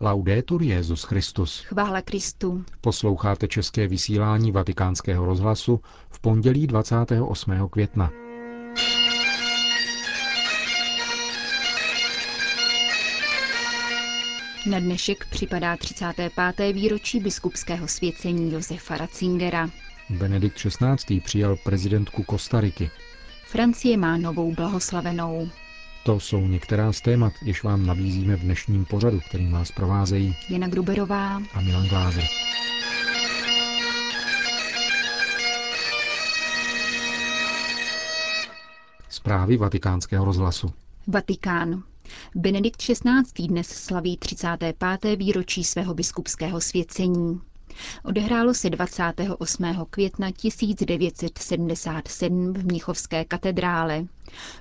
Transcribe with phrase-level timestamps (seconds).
[0.00, 1.60] Laudetur Jezus Christus.
[1.60, 2.64] Chvála Kristu.
[2.80, 5.80] Posloucháte české vysílání Vatikánského rozhlasu
[6.10, 7.68] v pondělí 28.
[7.70, 8.10] května.
[14.70, 16.72] Na dnešek připadá 35.
[16.72, 19.70] výročí biskupského svěcení Josefa Ratzingera.
[20.10, 21.20] Benedikt XVI.
[21.20, 22.90] přijal prezidentku Kostariky.
[23.46, 25.48] Francie má novou blahoslavenou.
[26.06, 30.68] To jsou některá z témat, jež vám nabízíme v dnešním pořadu, který vás provázejí Jana
[30.68, 32.24] Gruberová a Milan Glázer.
[39.08, 40.72] Zprávy vatikánského rozhlasu.
[41.06, 41.82] Vatikán.
[42.34, 43.46] Benedikt XVI.
[43.48, 45.16] dnes slaví 35.
[45.16, 47.40] výročí svého biskupského svěcení.
[48.04, 49.64] Odehrálo se 28.
[49.90, 54.06] května 1977 v Mnichovské katedrále.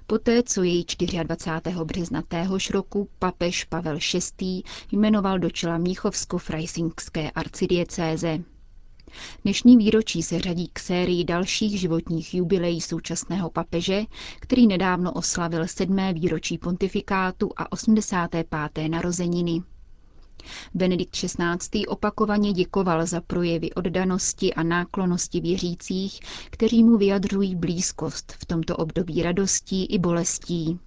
[0.07, 0.85] Poté, co jej
[1.23, 1.77] 24.
[1.83, 3.97] března téhož roku papež Pavel
[4.41, 4.61] VI.
[4.91, 8.39] jmenoval do čela Mnichovsko-Freisingské arcidiecéze.
[9.44, 14.03] Dnešní výročí se řadí k sérii dalších životních jubilejí současného papeže,
[14.39, 18.47] který nedávno oslavil sedmé výročí pontifikátu a 85.
[18.88, 19.61] narozeniny.
[20.73, 21.85] Benedikt XVI.
[21.88, 29.21] opakovaně děkoval za projevy oddanosti a náklonosti věřících, kteří mu vyjadřují blízkost v tomto období
[29.23, 30.79] radostí i bolestí.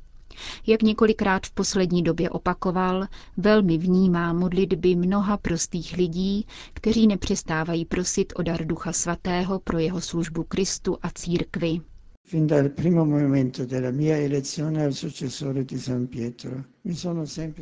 [0.66, 8.32] Jak několikrát v poslední době opakoval, velmi vnímá modlitby mnoha prostých lidí, kteří nepřestávají prosit
[8.36, 11.80] o dar Ducha Svatého pro jeho službu Kristu a církvi.
[12.28, 16.64] Fin dal primo momento della mia elezione al successore di San Pietro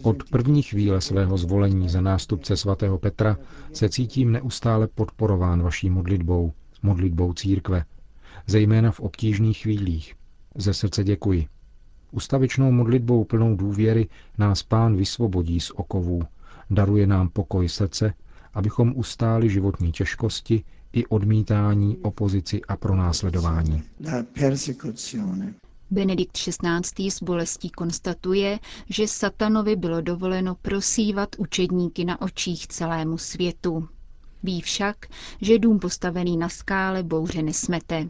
[0.02, 3.38] Od první chvíle svého zvolení za nástupce svatého Petra
[3.72, 7.84] se cítím neustále podporován vaší modlitbou, modlitbou církve,
[8.46, 10.14] zejména v obtížných chvílích.
[10.56, 11.46] Ze srdce děkuji.
[12.12, 14.08] Ustavičnou modlitbou plnou důvěry
[14.38, 16.22] nás pán vysvobodí z okovů,
[16.70, 18.14] daruje nám pokoj srdce,
[18.54, 20.64] abychom ustáli životní těžkosti
[20.96, 23.82] i odmítání, opozici a pronásledování.
[25.90, 27.10] Benedikt XVI.
[27.10, 28.58] s bolestí konstatuje,
[28.90, 33.88] že satanovi bylo dovoleno prosívat učedníky na očích celému světu.
[34.42, 34.96] Ví však,
[35.40, 38.08] že dům postavený na skále bouře nesmete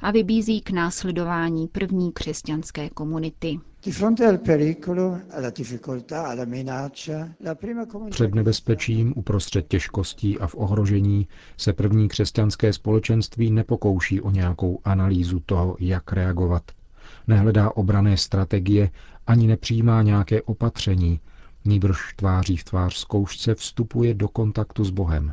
[0.00, 3.60] a vybízí k následování první křesťanské komunity.
[8.10, 15.40] Před nebezpečím, uprostřed těžkostí a v ohrožení se první křesťanské společenství nepokouší o nějakou analýzu
[15.40, 16.62] toho, jak reagovat.
[17.26, 18.90] Nehledá obrané strategie
[19.26, 21.20] ani nepřijímá nějaké opatření,
[21.64, 25.32] nýbrž tváří v tvář zkoušce vstupuje do kontaktu s Bohem.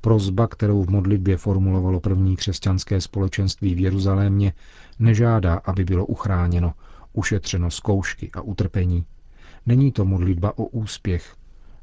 [0.00, 4.52] Prozba, kterou v modlitbě formulovalo první křesťanské společenství v Jeruzalémě,
[4.98, 6.74] nežádá, aby bylo uchráněno,
[7.12, 9.04] ušetřeno zkoušky a utrpení.
[9.66, 11.36] Není to modlitba o úspěch,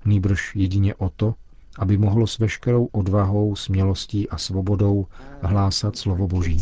[0.05, 1.35] nýbrž jedině o to,
[1.79, 5.07] aby mohlo s veškerou odvahou, smělostí a svobodou
[5.41, 6.57] hlásat slovo Boží.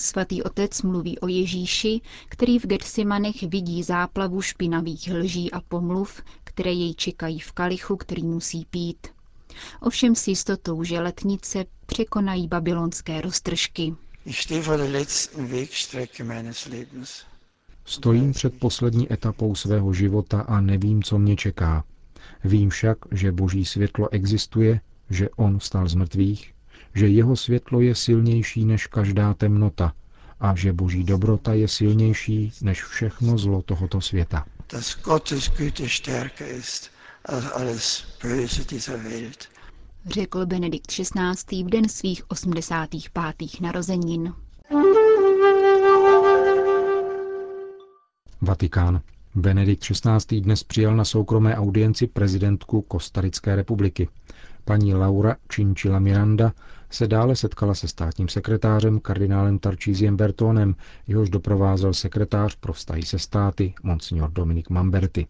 [0.00, 6.72] Svatý otec mluví o Ježíši, který v Getsemanech vidí záplavu špinavých lží a pomluv, které
[6.72, 9.06] jej čekají v kalichu, který musí pít.
[9.80, 13.94] Ovšem s jistotou, že letnice překonají babylonské roztržky.
[14.26, 17.24] Ich stehe vor der letzten Wegstrecke meines Lebens.
[17.84, 21.84] Stojím před poslední etapou svého života a nevím, co mě čeká.
[22.44, 24.80] Vím však, že boží světlo existuje,
[25.10, 26.54] že on vstal z mrtvých,
[26.98, 29.92] že jeho světlo je silnější než každá temnota
[30.40, 34.44] a že boží dobrota je silnější než všechno zlo tohoto světa.
[34.72, 36.90] Dass Gottes Güte stärker ist
[37.24, 39.48] als alles Böse dieser Welt.
[40.06, 41.64] Řekl Benedikt XVI.
[41.64, 43.60] v den svých 85.
[43.60, 44.34] narozenin.
[48.40, 49.00] Vatikán.
[49.34, 50.40] Benedikt XVI.
[50.40, 54.08] dnes přijal na soukromé audienci prezidentku Kostarické republiky.
[54.64, 56.52] Paní Laura Chinchilla Miranda
[56.90, 60.74] se dále setkala se státním sekretářem kardinálem Tarčíziem Bertonem,
[61.06, 65.26] jehož doprovázel sekretář pro vztahy se státy Monsignor Dominik Mamberti.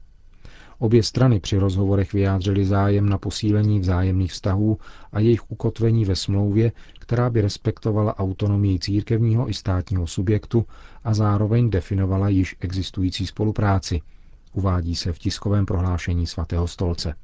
[0.78, 4.78] Obě strany při rozhovorech vyjádřily zájem na posílení vzájemných vztahů
[5.12, 10.66] a jejich ukotvení ve smlouvě, která by respektovala autonomii církevního i státního subjektu
[11.04, 14.00] a zároveň definovala již existující spolupráci,
[14.52, 17.14] uvádí se v tiskovém prohlášení svatého stolce.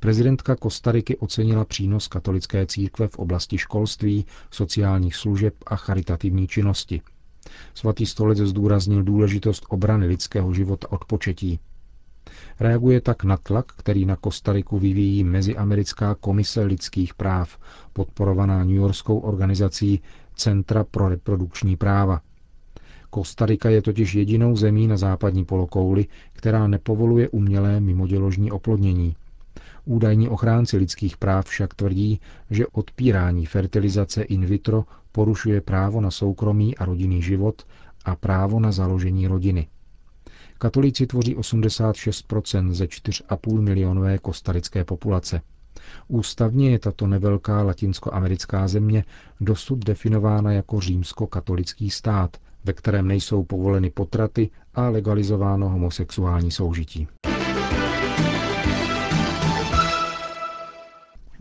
[0.00, 7.00] Prezidentka Kostariky ocenila přínos katolické církve v oblasti školství, sociálních služeb a charitativní činnosti.
[7.74, 11.58] Svatý stolec zdůraznil důležitost obrany lidského života od početí.
[12.60, 17.58] Reaguje tak na tlak, který na Kostariku vyvíjí Meziamerická komise lidských práv,
[17.92, 20.00] podporovaná New Yorkskou organizací
[20.34, 22.20] Centra pro reprodukční práva.
[23.10, 29.16] Kostarika je totiž jedinou zemí na západní polokouli, která nepovoluje umělé mimoděložní oplodnění.
[29.84, 32.20] Údajní ochránci lidských práv však tvrdí,
[32.50, 37.62] že odpírání fertilizace in vitro porušuje právo na soukromý a rodinný život
[38.04, 39.68] a právo na založení rodiny.
[40.58, 45.40] Katolíci tvoří 86% ze 4,5 milionové kostarické populace.
[46.08, 49.04] Ústavně je tato nevelká latinskoamerická země
[49.40, 57.08] dosud definována jako římsko-katolický stát, ve kterém nejsou povoleny potraty a legalizováno homosexuální soužití.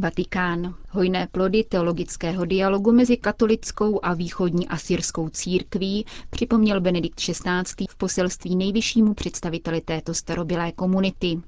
[0.01, 0.75] Vatikán.
[0.89, 7.85] Hojné plody teologického dialogu mezi katolickou a východní asyrskou církví připomněl Benedikt XVI.
[7.89, 11.41] v poselství nejvyššímu představiteli této starobylé komunity.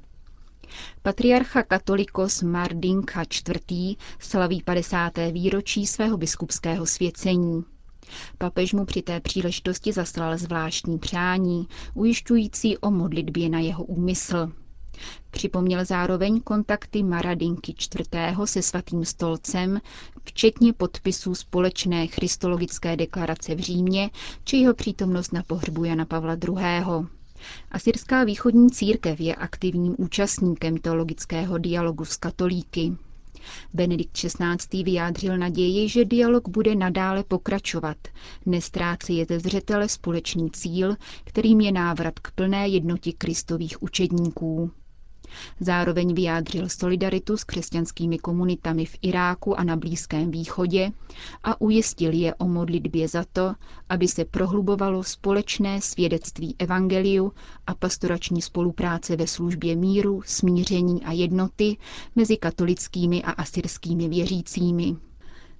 [1.01, 3.97] Patriarcha katolikos Mardinka IV.
[4.19, 5.11] slaví 50.
[5.31, 7.63] výročí svého biskupského svěcení.
[8.37, 14.51] Papež mu při té příležitosti zaslal zvláštní přání, ujišťující o modlitbě na jeho úmysl.
[15.31, 18.07] Připomněl zároveň kontakty Maradinky IV.
[18.45, 19.81] se svatým stolcem,
[20.23, 24.09] včetně podpisů společné christologické deklarace v Římě
[24.43, 27.07] či jeho přítomnost na pohřbu Jana Pavla II.
[27.71, 32.93] Asyrská východní církev je aktivním účastníkem teologického dialogu s katolíky.
[33.73, 34.83] Benedikt XVI.
[34.83, 37.97] vyjádřil naději, že dialog bude nadále pokračovat,
[38.45, 44.71] nestrácí ze zřetele společný cíl, kterým je návrat k plné jednotě kristových učedníků.
[45.59, 50.91] Zároveň vyjádřil solidaritu s křesťanskými komunitami v Iráku a na Blízkém východě
[51.43, 53.53] a ujistil je o modlitbě za to,
[53.89, 57.33] aby se prohlubovalo společné svědectví evangeliu
[57.67, 61.77] a pastorační spolupráce ve službě míru, smíření a jednoty
[62.15, 64.95] mezi katolickými a asyrskými věřícími.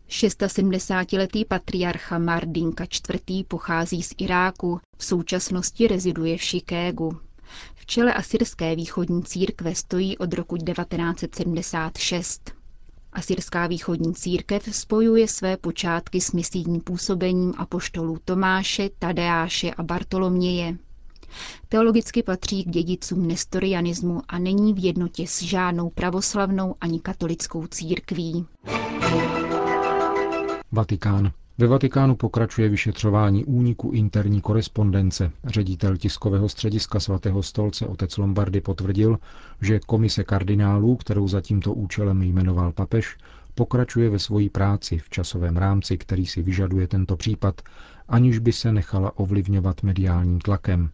[0.10, 3.48] 670-letý patriarcha Mardinka IV.
[3.48, 7.20] pochází z Iráku, v současnosti reziduje v Chicagu.
[7.82, 12.52] V čele asyrské východní církve stojí od roku 1976.
[13.14, 20.78] Asyrská východní církev spojuje své počátky s misijním působením apoštolů Tomáše, Tadeáše a Bartoloměje.
[21.70, 28.46] Teologicky patří k dědicům nestorianismu a není v jednotě s žádnou pravoslavnou ani katolickou církví.
[30.72, 31.32] Vatikán.
[31.62, 35.32] Ve Vatikánu pokračuje vyšetřování úniku interní korespondence.
[35.44, 39.18] Ředitel tiskového střediska svatého stolce otec Lombardy potvrdil,
[39.62, 43.18] že komise kardinálů, kterou za tímto účelem jmenoval papež,
[43.56, 47.62] pokračuje ve svojí práci v časovém rámci, který si vyžaduje tento případ,
[48.08, 50.90] aniž by se nechala ovlivňovat mediálním tlakem.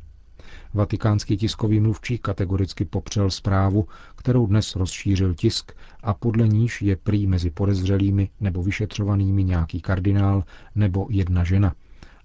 [0.78, 5.72] Vatikánský tiskový mluvčí kategoricky popřel zprávu, kterou dnes rozšířil tisk
[6.04, 10.44] a podle níž je prý mezi podezřelými nebo vyšetřovanými nějaký kardinál
[10.76, 11.74] nebo jedna žena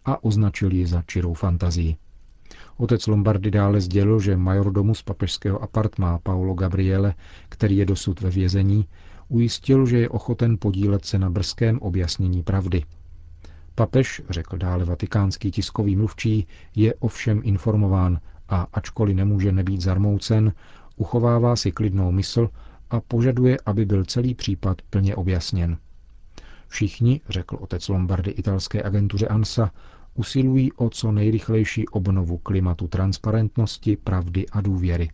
[0.04, 1.96] a označil ji za čirou fantazii.
[2.76, 7.14] Otec Lombardy dále sdělil, že majordomus papežského apartmá Paolo Gabriele,
[7.48, 8.88] který je dosud ve vězení,
[9.28, 12.84] ujistil, že je ochoten podílet se na brzkém objasnění pravdy.
[13.74, 16.46] Papež, řekl dále vatikánský tiskový mluvčí,
[16.76, 18.20] je ovšem informován
[18.52, 20.52] a ačkoliv nemůže nebýt zarmoucen,
[20.96, 22.48] uchovává si klidnou mysl
[22.90, 25.76] a požaduje, aby byl celý případ plně objasněn.
[26.68, 29.70] Všichni, řekl otec Lombardy italské agentuře ANSA,
[30.14, 35.10] usilují o co nejrychlejší obnovu klimatu transparentnosti, pravdy a důvěry.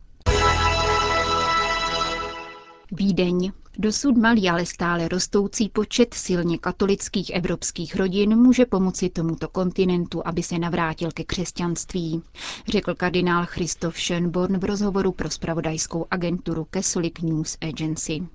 [2.92, 3.52] Vídeň.
[3.78, 10.42] Dosud malý, ale stále rostoucí počet silně katolických evropských rodin může pomoci tomuto kontinentu, aby
[10.42, 12.22] se navrátil ke křesťanství,
[12.68, 18.26] řekl kardinál Christoph Schönborn v rozhovoru pro spravodajskou agenturu Catholic News Agency.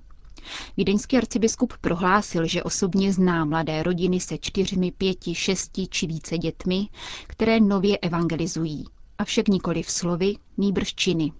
[0.76, 6.88] Vídeňský arcibiskup prohlásil, že osobně zná mladé rodiny se čtyřmi, pěti, šesti či více dětmi,
[7.26, 8.84] které nově evangelizují,
[9.18, 11.32] avšak nikoli v slovy, nýbrž činy,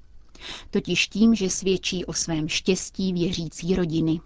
[0.71, 4.21] totiž tím, že svědčí o svém štěstí věřící rodiny.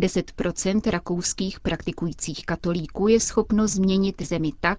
[0.00, 4.78] 10% rakouských praktikujících katolíků je schopno změnit zemi tak,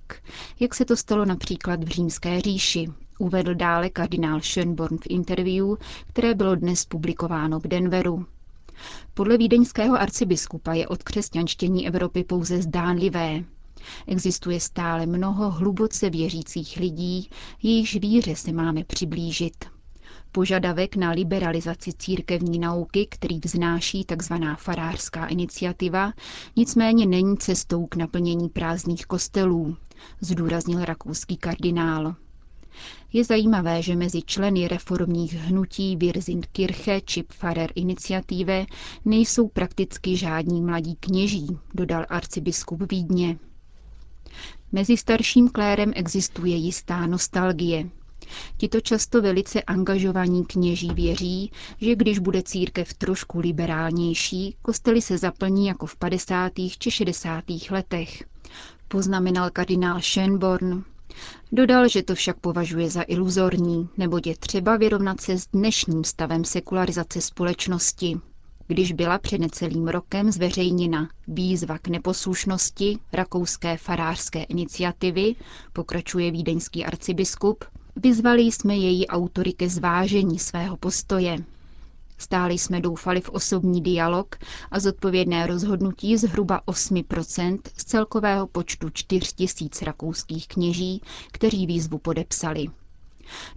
[0.60, 2.88] jak se to stalo například v římské říši,
[3.20, 5.68] uvedl dále kardinál Schönborn v interview,
[6.08, 8.26] které bylo dnes publikováno v Denveru.
[9.14, 13.44] Podle vídeňského arcibiskupa je od křesťanštění Evropy pouze zdánlivé.
[14.08, 17.30] Existuje stále mnoho hluboce věřících lidí,
[17.64, 19.73] jejichž víře se máme přiblížit.
[20.36, 24.34] Požadavek na liberalizaci církevní nauky, který vznáší tzv.
[24.58, 26.14] farářská iniciativa,
[26.56, 29.78] nicméně není cestou k naplnění prázdných kostelů,
[30.22, 32.16] zdůraznil rakouský kardinál.
[33.14, 35.98] Je zajímavé, že mezi členy reformních hnutí
[36.52, 38.66] Kirche či Pfarrer iniciative
[39.06, 43.38] nejsou prakticky žádní mladí kněží, dodal arcibiskup Vídně.
[44.72, 47.90] Mezi starším klérem existuje jistá nostalgie.
[48.58, 51.52] Tito často velice angažovaní kněží věří,
[51.82, 56.52] že když bude církev trošku liberálnější, kostely se zaplní jako v 50.
[56.80, 57.44] či 60.
[57.72, 58.24] letech.
[58.88, 60.84] Poznamenal kardinál Schönborn.
[61.52, 66.46] Dodal, že to však považuje za iluzorní, neboť je třeba vyrovnat se s dnešním stavem
[66.46, 68.18] sekularizace společnosti.
[68.68, 75.36] Když byla před necelým rokem zveřejněna výzva k neposlušnosti rakouské farářské iniciativy,
[75.74, 77.64] pokračuje vídeňský arcibiskup,
[77.96, 81.38] vyzvali jsme její autory ke zvážení svého postoje.
[82.18, 84.36] Stále jsme doufali v osobní dialog
[84.72, 92.68] a zodpovědné rozhodnutí zhruba 8% z celkového počtu 4 tisíc rakouských kněží, kteří výzvu podepsali.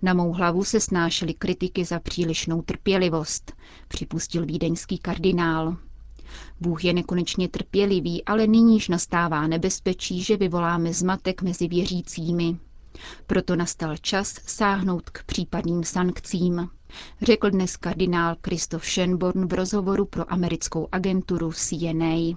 [0.02, 3.52] Na mou hlavu se snášely kritiky za přílišnou trpělivost,
[3.88, 5.76] připustil vídeňský kardinál.
[6.60, 12.56] Bůh je nekonečně trpělivý, ale nyníž nastává nebezpečí, že vyvoláme zmatek mezi věřícími.
[13.26, 16.68] Proto nastal čas sáhnout k případným sankcím,
[17.22, 22.36] řekl dnes kardinál Christoph Schönborn v rozhovoru pro americkou agenturu CNA.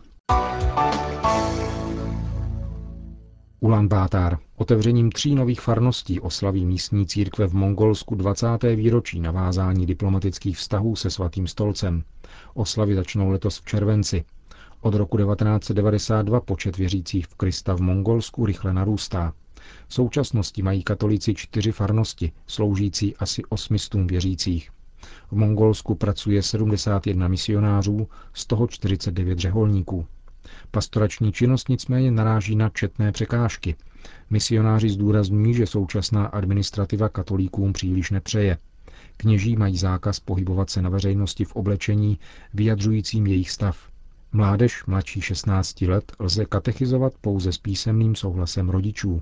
[3.61, 4.37] Ulan Bátar.
[4.57, 8.47] Otevřením tří nových farností oslaví místní církve v Mongolsku 20.
[8.75, 12.03] výročí navázání diplomatických vztahů se svatým stolcem.
[12.53, 14.23] Oslavy začnou letos v červenci.
[14.81, 19.33] Od roku 1992 počet věřících v Krista v Mongolsku rychle narůstá.
[19.87, 24.69] V současnosti mají katolíci čtyři farnosti, sloužící asi osmistům věřících.
[25.31, 30.05] V Mongolsku pracuje 71 misionářů, z toho 49 řeholníků.
[30.71, 33.75] Pastorační činnost nicméně naráží na četné překážky.
[34.29, 38.57] Misionáři zdůrazňují, že současná administrativa katolíkům příliš nepřeje.
[39.17, 42.19] Kněží mají zákaz pohybovat se na veřejnosti v oblečení,
[42.53, 43.89] vyjadřujícím jejich stav.
[44.31, 49.21] Mládež mladší 16 let lze katechizovat pouze s písemným souhlasem rodičů.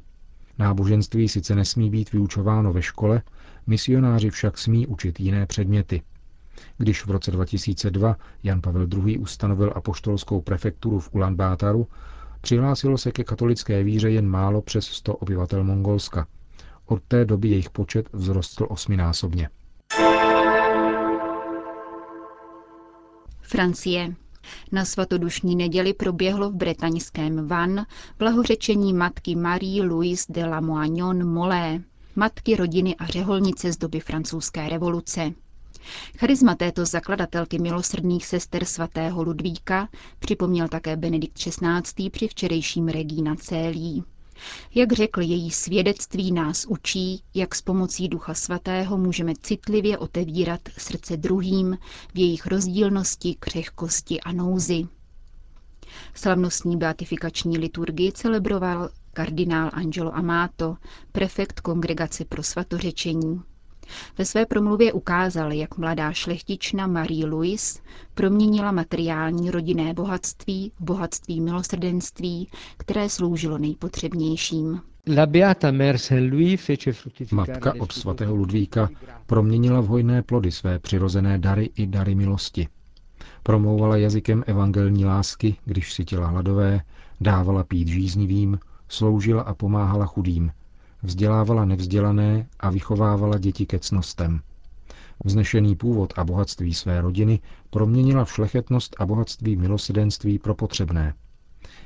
[0.59, 3.21] Náboženství sice nesmí být vyučováno ve škole,
[3.67, 6.01] misionáři však smí učit jiné předměty.
[6.77, 9.17] Když v roce 2002 Jan Pavel II.
[9.17, 11.87] ustanovil apoštolskou prefekturu v Ulaanbátaru,
[12.41, 16.27] přihlásilo se ke katolické víře jen málo přes 100 obyvatel Mongolska.
[16.85, 19.49] Od té doby jejich počet vzrostl osminásobně.
[23.41, 24.15] Francie.
[24.71, 27.85] Na svatodušní neděli proběhlo v bretaňském Van
[28.19, 31.81] blahořečení matky Marie Louise de la Moignon Molé,
[32.15, 35.33] matky rodiny a řeholnice z doby francouzské revoluce.
[36.17, 39.89] Charisma této zakladatelky milosrdných sester svatého Ludvíka
[40.19, 42.09] připomněl také Benedikt XVI.
[42.09, 44.03] při včerejším Regína Célí.
[44.75, 51.17] Jak řekl, její svědectví nás učí, jak s pomocí Ducha Svatého můžeme citlivě otevírat srdce
[51.17, 51.77] druhým
[52.13, 54.87] v jejich rozdílnosti, křehkosti a nouzi.
[56.13, 60.77] Slavnostní beatifikační liturgii celebroval kardinál Angelo Amato,
[61.11, 63.41] prefekt Kongregace pro svatořečení.
[64.17, 67.79] Ve své promluvě ukázal, jak mladá šlechtična Marie Louise
[68.13, 74.81] proměnila materiální rodinné bohatství v bohatství milosrdenství, které sloužilo nejpotřebnějším.
[77.31, 78.89] Matka od svatého Ludvíka
[79.25, 82.67] proměnila v hojné plody své přirozené dary i dary milosti.
[83.43, 86.81] Promlouvala jazykem evangelní lásky, když si těla hladové,
[87.21, 90.51] dávala pít žíznivým, sloužila a pomáhala chudým,
[91.03, 94.41] vzdělávala nevzdělané a vychovávala děti ke cnostem.
[95.25, 97.39] Vznešený původ a bohatství své rodiny
[97.69, 101.13] proměnila v šlechetnost a bohatství milosedenství pro potřebné.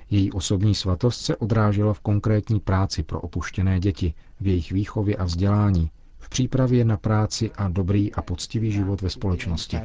[0.10, 5.24] Její osobní svatost se odrážela v konkrétní práci pro opuštěné děti, v jejich výchově a
[5.24, 5.90] vzdělání,
[6.22, 9.78] v přípravě na práci a dobrý a poctivý život ve společnosti.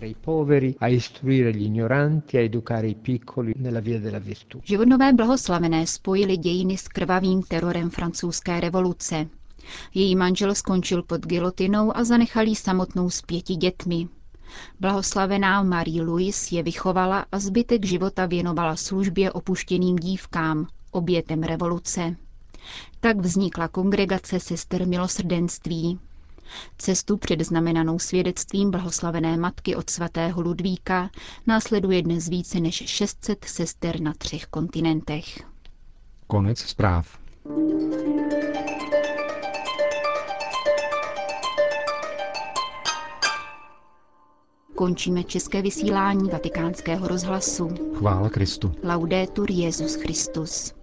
[4.64, 9.26] Životnové blahoslavené spojili dějiny s krvavým terorem francouzské revoluce.
[9.94, 14.08] Její manžel skončil pod gilotinou a zanechal jí samotnou s pěti dětmi.
[14.80, 22.16] Blahoslavená Marie Louise je vychovala a zbytek života věnovala službě opuštěným dívkám, obětem revoluce.
[23.00, 25.98] Tak vznikla kongregace sester milosrdenství.
[26.78, 31.10] Cestu předznamenanou svědectvím blahoslavené matky od svatého Ludvíka
[31.46, 35.24] následuje dnes více než 600 sester na třech kontinentech.
[36.26, 37.18] Konec zpráv.
[44.74, 47.68] Končíme české vysílání vatikánského rozhlasu.
[47.94, 48.72] Chvála Kristu.
[48.82, 50.75] Laudetur Jezus Christus.